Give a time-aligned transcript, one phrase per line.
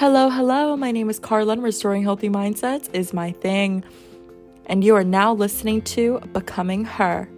[0.00, 0.78] Hello, hello.
[0.78, 3.84] My name is Karla, and restoring healthy mindsets is my thing.
[4.64, 7.28] And you are now listening to Becoming Her.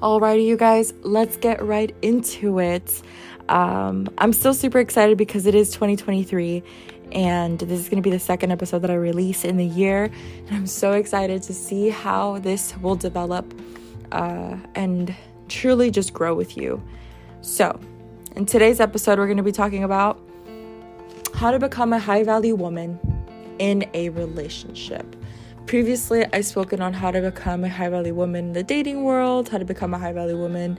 [0.00, 3.02] Alrighty, you guys, let's get right into it.
[3.50, 6.62] Um, I'm still super excited because it is 2023
[7.12, 10.04] and this is going to be the second episode that I release in the year.
[10.46, 13.52] And I'm so excited to see how this will develop
[14.10, 15.14] uh, and
[15.50, 16.82] truly just grow with you.
[17.42, 17.78] So,
[18.36, 20.20] in today's episode, we're going to be talking about
[21.34, 22.98] how to become a high value woman
[23.58, 25.16] in a relationship.
[25.66, 29.48] Previously, I've spoken on how to become a high value woman in the dating world,
[29.48, 30.78] how to become a high value woman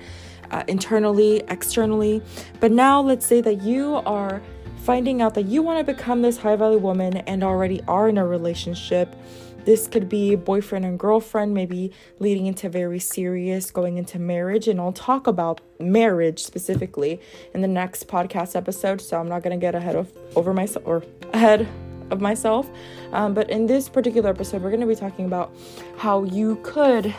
[0.51, 2.21] uh, internally, externally.
[2.59, 4.41] But now, let's say that you are
[4.77, 8.17] finding out that you want to become this high value woman and already are in
[8.17, 9.15] a relationship
[9.65, 14.67] this could be boyfriend and girlfriend, maybe leading into very serious, going into marriage.
[14.67, 17.19] And I'll talk about marriage specifically
[17.53, 19.01] in the next podcast episode.
[19.01, 21.67] So I'm not going to get ahead of over myself or ahead
[22.11, 22.69] of myself.
[23.11, 25.55] Um, but in this particular episode, we're going to be talking about
[25.97, 27.13] how you could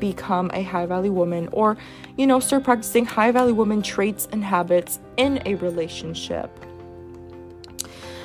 [0.00, 1.76] become a high value woman or,
[2.16, 6.50] you know, start practicing high value woman traits and habits in a relationship.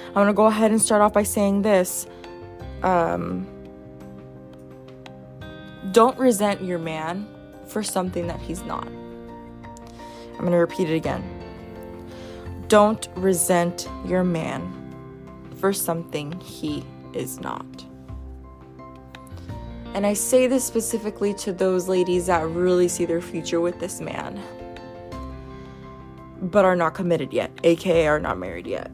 [0.07, 2.07] I'm going to go ahead and start off by saying this.
[2.81, 3.47] Um,
[5.97, 7.27] don't resent your man
[7.65, 8.85] for something that he's not.
[8.85, 11.23] I'm going to repeat it again.
[12.67, 14.61] Don't resent your man
[15.59, 17.65] for something he is not.
[19.95, 23.99] And I say this specifically to those ladies that really see their future with this
[23.99, 24.39] man,
[26.43, 28.91] but are not committed yet, aka are not married yet.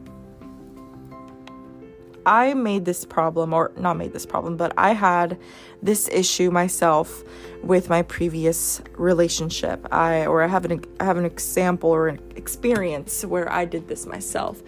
[2.26, 5.38] I made this problem, or not made this problem, but I had
[5.82, 7.22] this issue myself
[7.62, 9.86] with my previous relationship.
[9.92, 13.88] I or I have an I have an example or an experience where I did
[13.88, 14.62] this myself.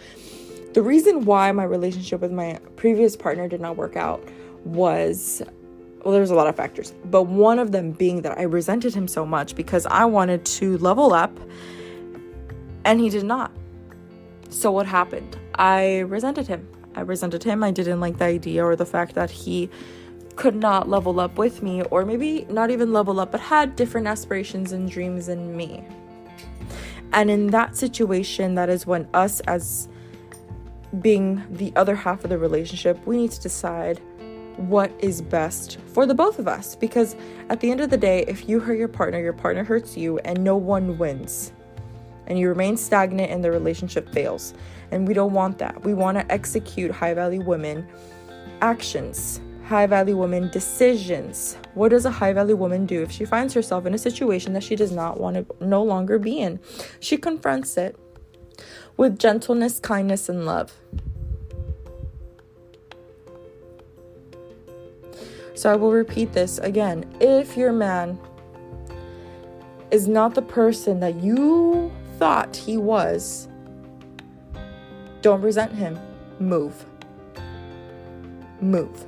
[0.75, 4.23] The reason why my relationship with my previous partner did not work out
[4.65, 5.43] was
[6.05, 9.09] well, there's a lot of factors, but one of them being that I resented him
[9.09, 11.37] so much because I wanted to level up
[12.85, 13.51] and he did not.
[14.49, 15.37] So, what happened?
[15.57, 16.69] I resented him.
[16.97, 17.63] I resented him.
[17.63, 19.71] I didn't like the idea or the fact that he
[20.35, 24.07] could not level up with me, or maybe not even level up, but had different
[24.07, 25.85] aspirations and dreams than me.
[27.13, 29.89] And in that situation, that is when us, as
[31.01, 34.01] being the other half of the relationship, we need to decide
[34.57, 36.77] what is best for the both of us.
[36.77, 37.17] Because
[37.49, 40.19] at the end of the day, if you hurt your partner, your partner hurts you,
[40.19, 41.53] and no one wins.
[42.27, 44.55] And you remain stagnant and the relationship fails.
[44.91, 45.85] And we don't want that.
[45.85, 47.87] We want to execute high value women
[48.63, 51.57] actions, high value woman decisions.
[51.75, 54.63] What does a high value woman do if she finds herself in a situation that
[54.63, 56.61] she does not want to no longer be in?
[57.01, 57.97] She confronts it
[58.97, 60.73] with gentleness, kindness, and love.
[65.55, 67.05] So I will repeat this again.
[67.21, 68.19] If your man
[69.91, 73.49] is not the person that you thought he was,
[75.23, 75.99] don't resent him.
[76.39, 76.85] Move.
[78.61, 79.05] Move.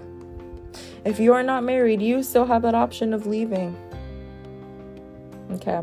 [1.04, 3.76] If you are not married, you still have that option of leaving.
[5.52, 5.80] Okay.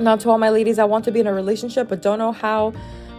[0.00, 2.32] Now, to all my ladies I want to be in a relationship but don't know
[2.32, 2.72] how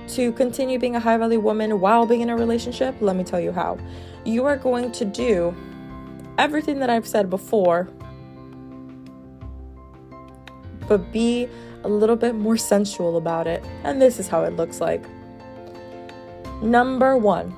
[0.09, 3.39] to continue being a high value woman while being in a relationship, let me tell
[3.39, 3.77] you how.
[4.25, 5.55] You are going to do
[6.37, 7.89] everything that I've said before,
[10.89, 11.47] but be
[11.83, 13.63] a little bit more sensual about it.
[13.83, 15.05] And this is how it looks like.
[16.61, 17.55] Number one,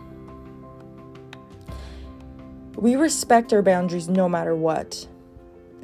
[2.75, 5.08] we respect our boundaries no matter what.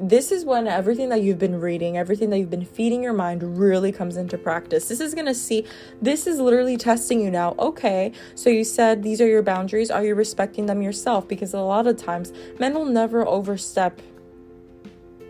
[0.00, 3.58] This is when everything that you've been reading, everything that you've been feeding your mind
[3.58, 4.86] really comes into practice.
[4.86, 5.66] This is going to see,
[6.00, 7.56] this is literally testing you now.
[7.58, 9.90] Okay, so you said these are your boundaries.
[9.90, 11.26] Are you respecting them yourself?
[11.26, 14.00] Because a lot of times men will never overstep.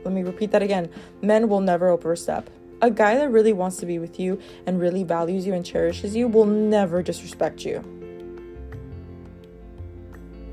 [0.04, 0.90] Let me repeat that again
[1.22, 2.50] men will never overstep
[2.80, 6.14] a guy that really wants to be with you and really values you and cherishes
[6.14, 7.82] you will never disrespect you.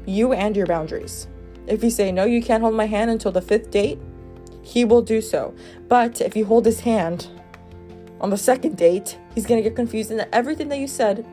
[0.06, 1.28] You and your boundaries.
[1.68, 4.00] If you say, no, you can't hold my hand until the fifth date,
[4.62, 5.54] he will do so.
[5.88, 7.28] But if you hold his hand
[8.22, 11.26] on the second date, he's to get confused and everything that you said,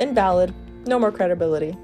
[0.00, 0.54] invalid,
[0.86, 1.76] no more credibility.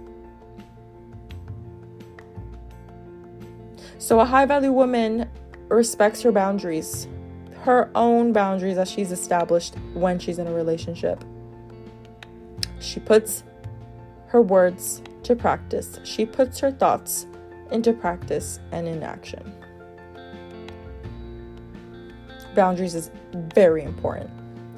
[3.99, 5.29] So, a high value woman
[5.75, 7.07] respects her boundaries
[7.63, 11.25] her own boundaries that she's established when she's in a relationship.
[12.81, 13.45] She puts
[14.27, 17.27] her words to practice, she puts her thoughts
[17.71, 19.55] into practice and in action.
[22.57, 24.31] Boundaries is very important,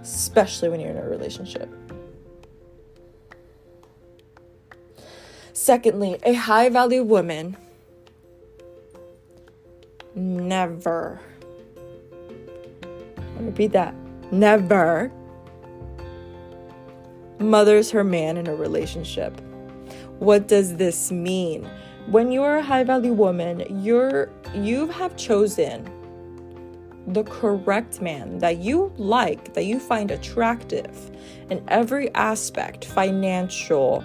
[0.02, 1.70] especially when you're in a relationship.
[5.54, 7.56] Secondly, a high value woman
[10.48, 11.20] never,
[13.40, 13.94] repeat that,
[14.30, 15.10] never
[17.38, 19.40] mothers her man in a relationship.
[20.18, 21.68] What does this mean?
[22.06, 25.90] When you are a high value woman, you're you have chosen
[27.08, 31.10] the correct man that you like, that you find attractive
[31.50, 34.04] in every aspect, financial,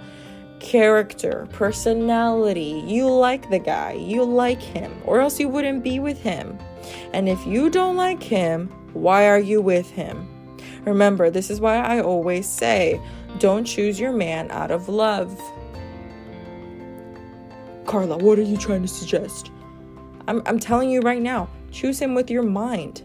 [0.60, 2.84] character, personality.
[2.86, 6.58] You like the guy, you like him, or else you wouldn't be with him.
[7.14, 10.28] And if you don't like him, why are you with him?
[10.86, 13.00] Remember, this is why I always say
[13.38, 15.40] don't choose your man out of love.
[17.86, 19.52] Karla, what are you trying to suggest?
[20.28, 23.04] I'm, I'm telling you right now, choose him with your mind.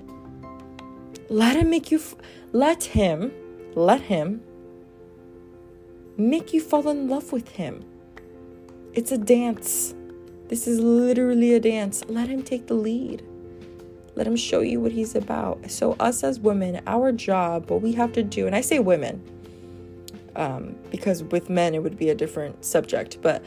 [1.28, 2.16] Let him make you, f-
[2.52, 3.32] let him,
[3.74, 4.42] let him
[6.16, 7.84] make you fall in love with him.
[8.92, 9.94] It's a dance.
[10.48, 12.04] This is literally a dance.
[12.08, 13.24] Let him take the lead.
[14.14, 15.70] Let him show you what he's about.
[15.70, 19.22] So, us as women, our job, what we have to do, and I say women
[20.36, 23.42] um, because with men it would be a different subject, but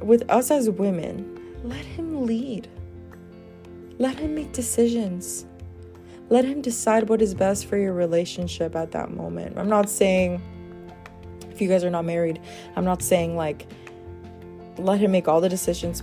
[0.00, 2.68] with us as women, let him lead.
[3.98, 5.46] Let him make decisions.
[6.28, 9.56] Let him decide what is best for your relationship at that moment.
[9.58, 10.42] I'm not saying
[11.56, 12.38] if you guys are not married,
[12.76, 13.66] I'm not saying like
[14.78, 16.02] let him make all the decisions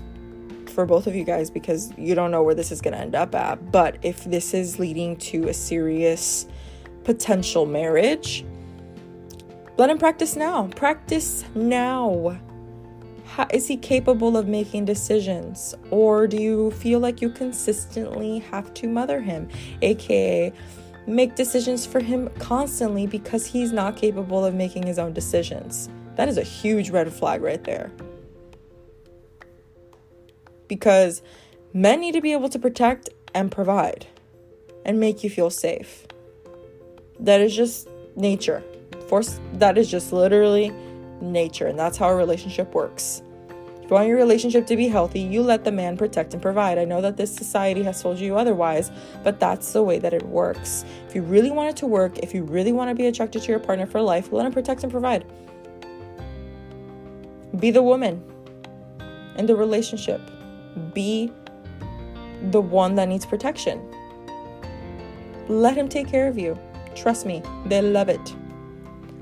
[0.74, 3.14] for both of you guys because you don't know where this is going to end
[3.14, 3.72] up at.
[3.72, 6.48] But if this is leading to a serious
[7.04, 8.44] potential marriage,
[9.78, 10.68] let him practice now.
[10.76, 12.40] Practice now.
[13.26, 15.76] How, is he capable of making decisions?
[15.92, 19.50] Or do you feel like you consistently have to mother him?
[19.84, 20.52] AKA,
[21.08, 25.90] make decisions for him constantly because he's not capable of making his own decisions.
[26.16, 27.92] That is a huge red flag right there.
[30.68, 31.22] Because
[31.74, 34.08] men need to be able to protect and provide
[34.86, 36.06] and make you feel safe.
[37.20, 38.64] That is just nature.
[39.08, 40.72] Force that is just literally
[41.22, 43.22] nature, and that's how a relationship works.
[43.94, 46.80] Want your relationship to be healthy, you let the man protect and provide.
[46.80, 48.90] I know that this society has told you otherwise,
[49.24, 50.84] but that's the way that it works.
[51.08, 53.52] If you really want it to work, if you really want to be attracted to
[53.52, 55.26] your partner for life, let him protect and provide.
[57.60, 58.24] Be the woman
[59.38, 60.20] in the relationship.
[60.96, 61.32] Be
[62.50, 63.80] the one that needs protection.
[65.48, 66.58] Let him take care of you.
[66.96, 68.36] Trust me, they love it.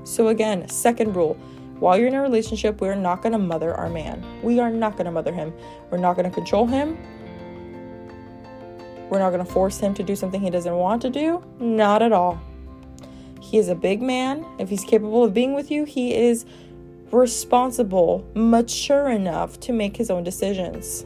[0.04, 1.36] So, again, second rule
[1.82, 4.24] while you're in a relationship, we're not going to mother our man.
[4.40, 5.52] We are not going to mother him.
[5.90, 6.96] We're not going to control him.
[9.10, 11.44] We're not going to force him to do something he doesn't want to do.
[11.58, 12.40] Not at all.
[13.40, 14.46] He is a big man.
[14.60, 16.46] If he's capable of being with you, he is
[17.10, 21.04] responsible, mature enough to make his own decisions.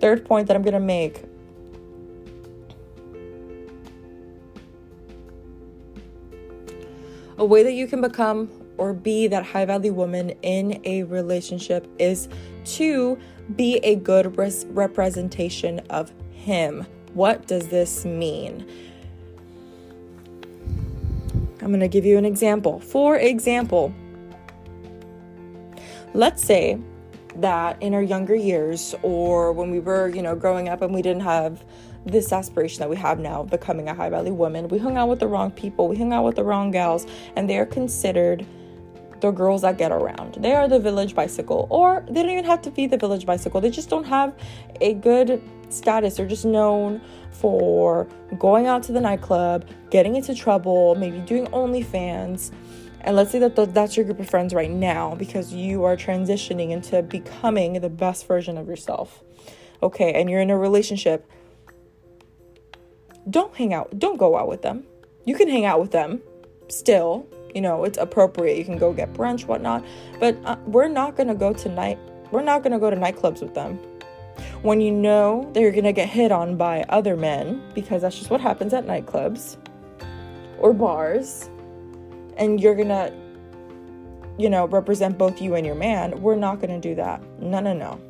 [0.00, 1.24] Third point that I'm going to make
[7.38, 11.86] A way that you can become or be that high value woman in a relationship
[11.98, 12.28] is
[12.64, 13.18] to
[13.54, 16.86] be a good res- representation of him.
[17.14, 18.66] What does this mean?
[21.60, 22.80] I'm going to give you an example.
[22.80, 23.92] For example,
[26.14, 26.78] let's say
[27.40, 31.02] that in our younger years or when we were, you know, growing up and we
[31.02, 31.64] didn't have
[32.04, 34.68] this aspiration that we have now of becoming a high value woman.
[34.68, 37.48] We hung out with the wrong people, we hung out with the wrong gals, and
[37.48, 38.46] they're considered
[39.20, 40.34] the girls that get around.
[40.34, 43.60] They are the village bicycle, or they don't even have to be the village bicycle.
[43.60, 44.34] They just don't have
[44.80, 46.16] a good status.
[46.16, 48.06] They're just known for
[48.38, 52.52] going out to the nightclub, getting into trouble, maybe doing OnlyFans.
[53.00, 56.70] And let's say that that's your group of friends right now because you are transitioning
[56.70, 59.22] into becoming the best version of yourself.
[59.82, 61.30] Okay, and you're in a relationship
[63.30, 64.84] don't hang out, don't go out with them.
[65.24, 66.22] You can hang out with them
[66.68, 68.56] still, you know, it's appropriate.
[68.56, 69.84] You can go get brunch, whatnot,
[70.20, 71.98] but uh, we're not gonna go tonight.
[72.30, 73.78] We're not gonna go to nightclubs with them.
[74.62, 78.30] When you know that you're gonna get hit on by other men, because that's just
[78.30, 79.56] what happens at nightclubs
[80.58, 81.50] or bars,
[82.38, 83.12] and you're gonna,
[84.38, 87.22] you know, represent both you and your man, we're not gonna do that.
[87.40, 88.00] No, no, no.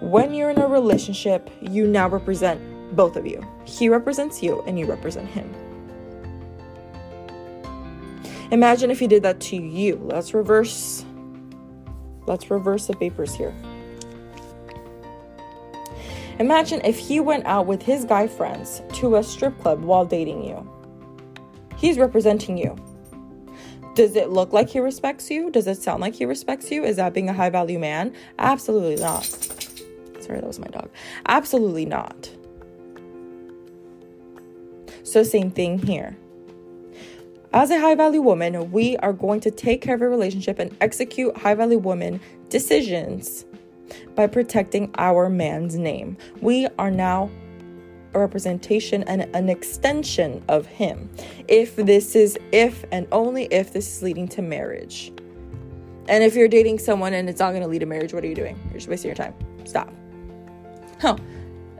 [0.00, 2.60] When you're in a relationship, you now represent
[2.96, 3.46] both of you.
[3.64, 5.54] He represents you and you represent him.
[8.50, 9.96] Imagine if he did that to you.
[10.02, 11.04] Let's reverse
[12.26, 13.54] let's reverse the papers here.
[16.38, 20.44] Imagine if he went out with his guy friends to a strip club while dating
[20.44, 20.68] you.
[21.76, 22.76] He's representing you.
[23.94, 25.50] Does it look like he respects you?
[25.50, 26.84] Does it sound like he respects you?
[26.84, 28.14] Is that being a high value man?
[28.38, 29.24] Absolutely not.
[30.20, 30.88] Sorry, that was my dog.
[31.26, 32.30] Absolutely not.
[35.04, 36.16] So, same thing here.
[37.52, 40.74] As a high value woman, we are going to take care of a relationship and
[40.80, 42.18] execute high value woman
[42.48, 43.44] decisions
[44.14, 46.16] by protecting our man's name.
[46.40, 47.30] We are now
[48.14, 51.10] a representation and an extension of him.
[51.48, 55.12] If this is, if and only if this is leading to marriage.
[56.08, 58.26] And if you're dating someone and it's not going to lead to marriage, what are
[58.26, 58.58] you doing?
[58.66, 59.34] You're just wasting your time.
[59.64, 59.92] Stop.
[61.00, 61.16] Huh.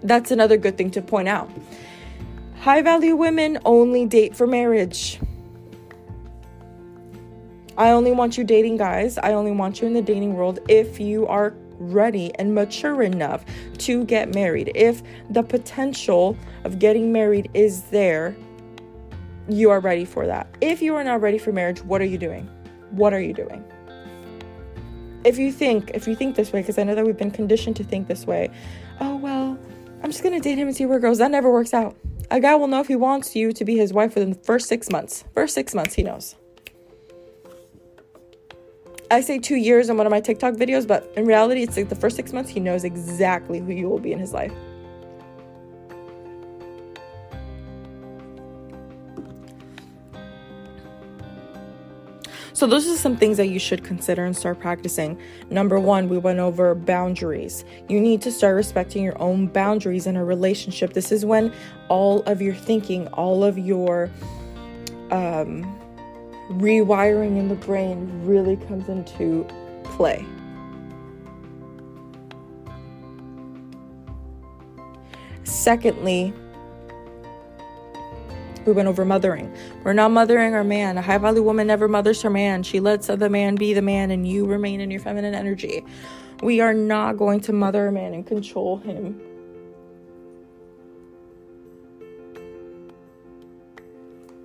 [0.03, 1.51] That's another good thing to point out.
[2.61, 5.21] High value women only date for marriage.
[7.77, 9.19] I only want you dating guys.
[9.19, 13.45] I only want you in the dating world if you are ready and mature enough
[13.79, 14.73] to get married.
[14.75, 18.37] If the potential of getting married is there,
[19.49, 20.47] you are ready for that.
[20.61, 22.49] If you are not ready for marriage, what are you doing?
[22.91, 23.65] What are you doing?
[25.25, 27.77] If you think, if you think this way, because I know that we've been conditioned
[27.77, 28.51] to think this way,
[29.01, 29.59] oh well,
[30.03, 31.19] I'm just gonna date him and see where it goes.
[31.19, 31.97] That never works out.
[32.31, 34.69] A guy will know if he wants you to be his wife within the first
[34.69, 35.25] six months.
[35.35, 36.35] First six months, he knows.
[39.13, 41.91] I say two years in one of my TikTok videos, but in reality, it's like
[41.91, 44.53] the first six months, he knows exactly who you will be in his life.
[52.55, 55.21] So, those are some things that you should consider and start practicing.
[55.51, 57.67] Number one, we went over boundaries.
[57.91, 60.95] You need to start respecting your own boundaries in a relationship.
[60.95, 61.53] This is when
[61.89, 64.11] all of your thinking, all of your
[65.11, 65.82] um,
[66.51, 69.47] rewiring in the brain really comes into
[69.85, 70.25] play.
[75.45, 76.33] Secondly,
[78.67, 79.53] we went over mothering.
[79.85, 80.99] We're not mothering our man.
[80.99, 82.63] A high value woman never mothers her man.
[82.63, 85.85] She lets the man be the man, and you remain in your feminine energy.
[86.43, 89.21] We are not going to mother a man and control him.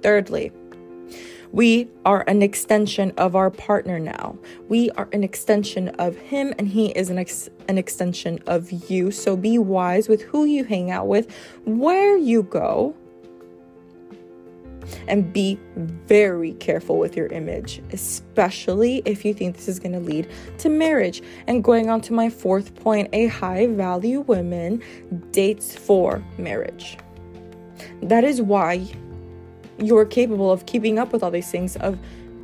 [0.01, 0.51] Thirdly,
[1.51, 4.37] we are an extension of our partner now.
[4.69, 9.11] We are an extension of him, and he is an, ex- an extension of you.
[9.11, 11.33] So be wise with who you hang out with,
[11.65, 12.95] where you go,
[15.07, 19.99] and be very careful with your image, especially if you think this is going to
[19.99, 21.21] lead to marriage.
[21.47, 24.81] And going on to my fourth point, a high value woman
[25.31, 26.97] dates for marriage.
[28.01, 28.87] That is why
[29.77, 31.97] you're capable of keeping up with all these things, of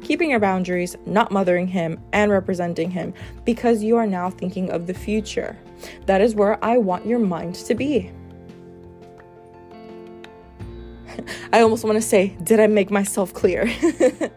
[0.03, 3.13] keeping your boundaries, not mothering him, and representing him
[3.45, 5.57] because you are now thinking of the future.
[6.05, 8.11] That is where I want your mind to be.
[11.53, 13.71] I almost want to say, did I make myself clear?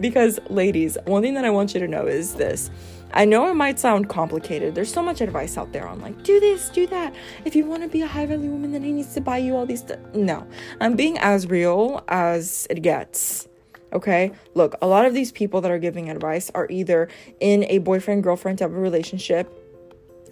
[0.00, 2.70] because, ladies, one thing that I want you to know is this
[3.14, 4.74] I know it might sound complicated.
[4.74, 7.14] There's so much advice out there on like, do this, do that.
[7.44, 9.56] If you want to be a high value woman, then he needs to buy you
[9.56, 9.82] all these.
[9.82, 10.00] Th-.
[10.14, 10.46] No,
[10.80, 13.48] I'm being as real as it gets.
[13.92, 17.78] Okay, look, a lot of these people that are giving advice are either in a
[17.78, 19.48] boyfriend girlfriend type of relationship,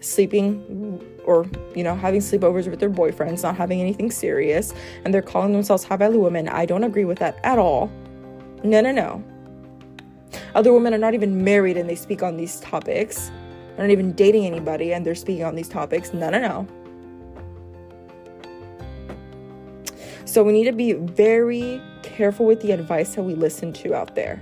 [0.01, 1.47] sleeping or
[1.77, 4.75] you know having sleepovers with their boyfriends, not having anything serious,
[5.05, 6.49] and they're calling themselves high value women.
[6.49, 7.93] I don't agree with that at all.
[8.65, 9.23] No, no, no.
[10.55, 13.31] Other women are not even married and they speak on these topics.
[13.77, 16.12] They're not even dating anybody and they're speaking on these topics.
[16.12, 16.67] No, no, no.
[20.25, 24.15] So we need to be very careful with the advice that we listen to out
[24.15, 24.41] there.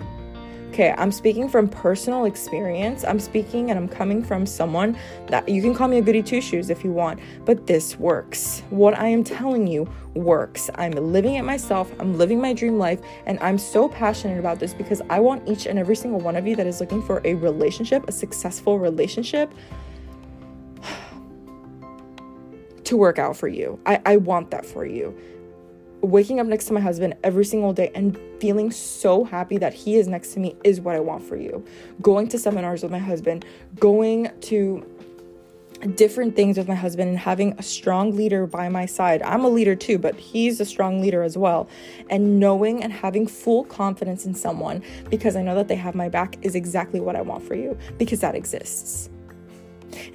[0.70, 3.02] Okay, I'm speaking from personal experience.
[3.02, 4.96] I'm speaking and I'm coming from someone
[5.26, 8.62] that you can call me a goody two shoes if you want, but this works.
[8.70, 10.70] What I am telling you works.
[10.76, 11.92] I'm living it myself.
[11.98, 15.66] I'm living my dream life, and I'm so passionate about this because I want each
[15.66, 19.52] and every single one of you that is looking for a relationship, a successful relationship,
[22.84, 23.80] to work out for you.
[23.86, 25.18] I, I want that for you
[26.02, 29.96] waking up next to my husband every single day and feeling so happy that he
[29.96, 31.64] is next to me is what I want for you.
[32.00, 33.44] Going to seminars with my husband,
[33.78, 34.86] going to
[35.94, 39.22] different things with my husband and having a strong leader by my side.
[39.22, 41.68] I'm a leader too, but he's a strong leader as well.
[42.10, 46.08] And knowing and having full confidence in someone because I know that they have my
[46.08, 49.08] back is exactly what I want for you because that exists.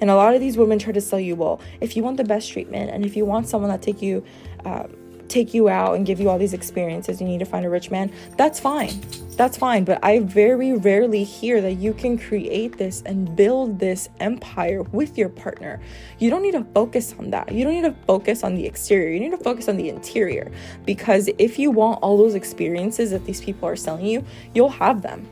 [0.00, 2.24] And a lot of these women try to sell you, well, if you want the
[2.24, 4.24] best treatment and if you want someone that take you
[4.64, 4.86] uh,
[5.28, 7.20] take you out and give you all these experiences.
[7.20, 8.12] You need to find a rich man.
[8.36, 9.00] That's fine.
[9.36, 9.84] That's fine.
[9.84, 15.18] But I very rarely hear that you can create this and build this empire with
[15.18, 15.80] your partner.
[16.18, 17.52] You don't need to focus on that.
[17.52, 19.12] You don't need to focus on the exterior.
[19.12, 20.50] You need to focus on the interior.
[20.84, 25.02] Because if you want all those experiences that these people are selling you, you'll have
[25.02, 25.28] them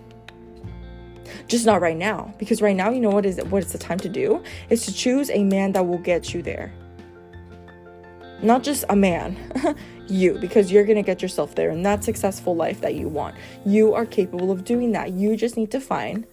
[1.49, 3.99] just not right now because right now you know what is what it's the time
[3.99, 6.73] to do is to choose a man that will get you there
[8.43, 9.37] not just a man,
[10.09, 13.37] you, because you're going to get yourself there and that successful life that you want.
[13.65, 15.13] You are capable of doing that.
[15.13, 16.27] You just need to find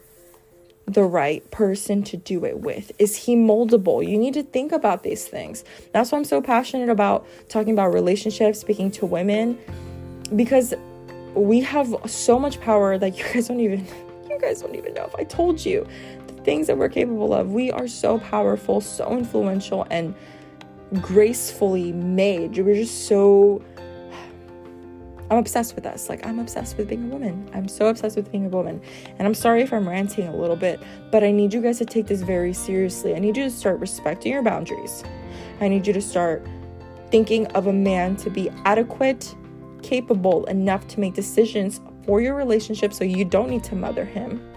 [0.85, 2.91] the right person to do it with.
[2.99, 4.05] Is he moldable?
[4.07, 5.63] You need to think about these things.
[5.93, 9.57] That's why I'm so passionate about talking about relationships, speaking to women,
[10.35, 10.73] because
[11.33, 13.85] we have so much power that you guys don't even
[14.29, 15.85] you guys don't even know if I told you
[16.27, 17.51] the things that we're capable of.
[17.51, 20.15] We are so powerful, so influential and
[20.99, 22.57] gracefully made.
[22.57, 23.63] We're just so.
[25.29, 26.09] I'm obsessed with us.
[26.09, 27.49] Like, I'm obsessed with being a woman.
[27.53, 28.81] I'm so obsessed with being a woman.
[29.17, 31.85] And I'm sorry if I'm ranting a little bit, but I need you guys to
[31.85, 33.15] take this very seriously.
[33.15, 35.05] I need you to start respecting your boundaries.
[35.61, 36.45] I need you to start
[37.11, 39.33] thinking of a man to be adequate,
[39.81, 44.50] capable enough to make decisions for your relationship so you don't need to mother him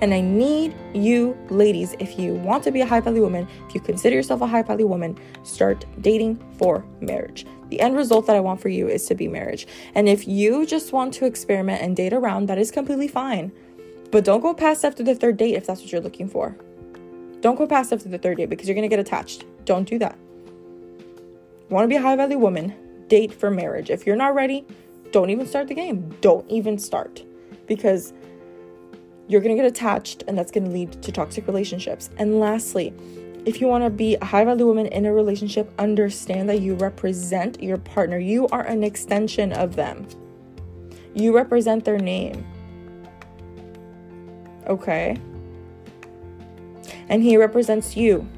[0.00, 3.74] and I need you, ladies, if you want to be a high value woman, if
[3.74, 7.46] you consider yourself a high value woman, start dating for marriage.
[7.70, 9.66] The end result that I want for you is to be marriage.
[9.94, 13.52] And if you just want to experiment and date around, that is completely fine.
[14.10, 16.56] But don't go past after the third date if that's what you're looking for.
[17.40, 19.44] Don't go past after the third date because you're going to get attached.
[19.64, 20.18] Don't do that.
[21.68, 22.74] Want to be a high value woman?
[23.08, 23.90] Date for marriage.
[23.90, 24.66] If you're not ready,
[25.12, 26.16] don't even start the game.
[26.20, 27.22] Don't even start.
[27.66, 28.14] Because
[29.28, 32.10] you're going to get attached and that's going to lead to toxic relationships.
[32.16, 32.94] And lastly,
[33.44, 36.74] if you want to be a high value woman in a relationship, understand that you
[36.74, 38.18] represent your partner.
[38.18, 40.08] You are an extension of them.
[41.14, 42.46] You represent their name.
[44.66, 45.18] Okay?
[47.08, 48.28] And he represents you.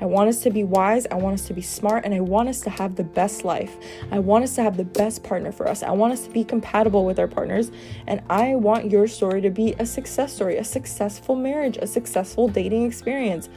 [0.00, 1.06] I want us to be wise.
[1.10, 2.04] I want us to be smart.
[2.04, 3.76] And I want us to have the best life.
[4.10, 5.82] I want us to have the best partner for us.
[5.82, 7.70] I want us to be compatible with our partners.
[8.06, 12.48] And I want your story to be a success story, a successful marriage, a successful
[12.48, 13.48] dating experience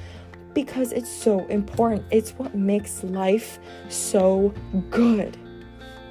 [0.54, 2.06] because it's so important.
[2.12, 4.54] It's what makes life so
[4.90, 5.38] good.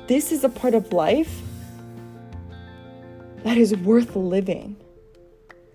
[0.07, 1.43] This is a part of life
[3.45, 4.77] that is worth living.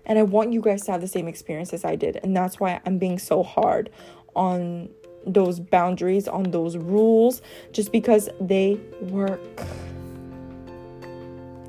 [0.06, 2.18] And I want you guys to have the same experience as I did.
[2.22, 3.90] And that's why I'm being so hard
[4.34, 4.88] on
[5.26, 7.42] those boundaries, on those rules,
[7.72, 9.40] just because they work.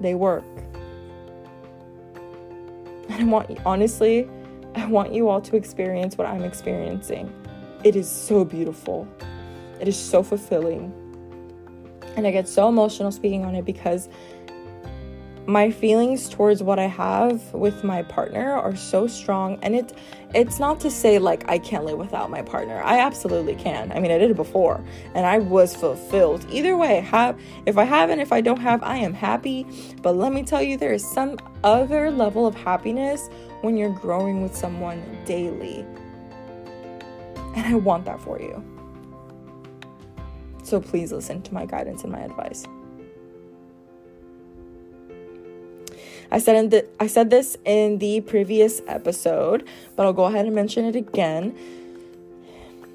[0.01, 0.43] They work.
[3.09, 4.29] And I want, you, honestly,
[4.75, 7.33] I want you all to experience what I'm experiencing.
[7.83, 9.07] It is so beautiful,
[9.79, 10.93] it is so fulfilling.
[12.17, 14.07] And I get so emotional speaking on it because
[15.47, 19.93] my feelings towards what I have with my partner are so strong and it
[20.33, 22.81] it's not to say like I can't live without my partner.
[22.83, 23.91] I absolutely can.
[23.93, 26.45] I mean, I did it before and I was fulfilled.
[26.49, 29.65] Either way, have if I have and if I don't have, I am happy.
[30.01, 33.29] But let me tell you there is some other level of happiness
[33.61, 35.85] when you're growing with someone daily.
[37.55, 38.63] And I want that for you.
[40.63, 42.65] So please listen to my guidance and my advice.
[46.31, 50.45] I said in the, I said this in the previous episode, but I'll go ahead
[50.45, 51.55] and mention it again.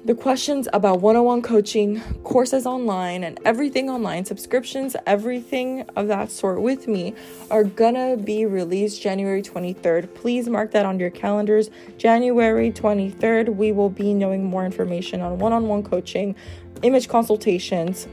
[0.03, 6.07] The questions about one on one coaching, courses online, and everything online, subscriptions, everything of
[6.07, 7.13] that sort with me
[7.51, 10.11] are gonna be released January 23rd.
[10.15, 11.69] Please mark that on your calendars.
[11.99, 16.35] January 23rd, we will be knowing more information on one on one coaching,
[16.81, 18.07] image consultations,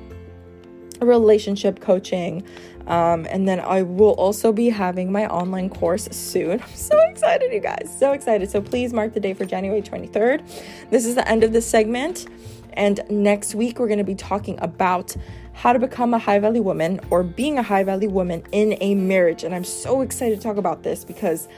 [1.00, 2.44] relationship coaching,
[2.88, 6.60] um, and then I will also be having my online course soon.
[6.60, 7.94] I'm so excited, you guys.
[7.96, 8.50] So excited.
[8.50, 10.90] So please mark the day for January 23rd.
[10.90, 12.26] This is the end of this segment.
[12.72, 15.14] And next week, we're going to be talking about
[15.52, 18.94] how to become a high value woman or being a high value woman in a
[18.94, 19.44] marriage.
[19.44, 21.48] And I'm so excited to talk about this because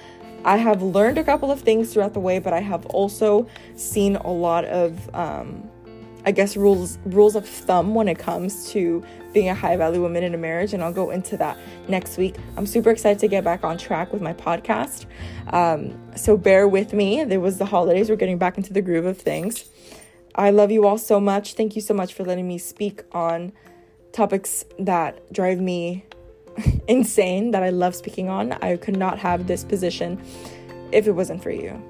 [0.44, 4.16] I have learned a couple of things throughout the way, but I have also seen
[4.16, 5.68] a lot of um,
[6.24, 10.22] I guess rules rules of thumb when it comes to being a high value woman
[10.22, 11.56] in a marriage, and I'll go into that
[11.88, 12.36] next week.
[12.56, 15.06] I'm super excited to get back on track with my podcast.
[15.52, 17.24] Um, so bear with me.
[17.24, 18.10] There was the holidays.
[18.10, 19.68] We're getting back into the groove of things.
[20.34, 21.54] I love you all so much.
[21.54, 23.52] Thank you so much for letting me speak on
[24.12, 26.04] topics that drive me
[26.88, 28.52] insane, that I love speaking on.
[28.52, 30.20] I could not have this position
[30.92, 31.89] if it wasn't for you.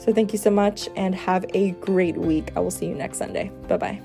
[0.00, 2.52] So thank you so much and have a great week.
[2.56, 3.50] I will see you next Sunday.
[3.68, 4.00] Bye bye.